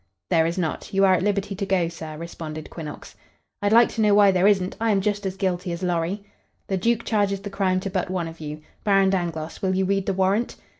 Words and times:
"There 0.31 0.47
is 0.47 0.57
not. 0.57 0.91
You 0.95 1.05
are 1.05 1.13
at 1.13 1.21
liberty 1.21 1.53
to 1.53 1.63
go, 1.63 1.87
sir," 1.87 2.17
responded 2.17 2.71
Quinnox. 2.71 3.13
"I'd 3.61 3.71
like 3.71 3.87
to 3.89 4.01
know 4.01 4.15
why 4.15 4.31
there 4.31 4.47
isn't. 4.47 4.75
I 4.81 4.89
am 4.89 4.99
just 4.99 5.27
as 5.27 5.37
guilty 5.37 5.71
as 5.73 5.83
Lorry." 5.83 6.23
"The 6.65 6.75
Duke 6.77 7.03
charges 7.03 7.41
the 7.41 7.51
crime 7.51 7.79
to 7.81 7.89
but 7.91 8.09
one 8.09 8.27
of 8.27 8.39
you. 8.39 8.61
Baron 8.83 9.11
Dangloss, 9.11 9.61
will 9.61 9.75
you 9.75 9.85
read 9.85 10.07
the 10.07 10.13
warrant?" 10.13 10.55